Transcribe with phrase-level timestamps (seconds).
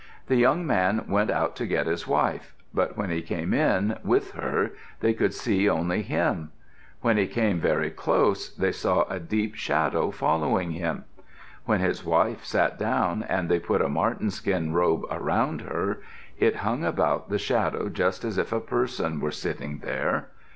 [0.25, 4.31] The young man went out to get his wife, but when he came in, with
[4.31, 6.51] her, they could see only him.
[7.01, 11.03] When he came very close, they saw a deep shadow following him.
[11.65, 16.01] When his wife sat down and they put a marten skin robe around her,
[16.39, 20.29] it hung about the shadow just as if a person were sitting there.